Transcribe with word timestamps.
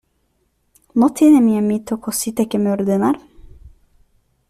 ¿no 0.95 1.11
tiene 1.13 1.41
mi 1.41 1.59
amito 1.59 2.01
cosita 2.01 2.47
que 2.47 2.57
me 2.57 2.71
ordenar? 2.71 3.21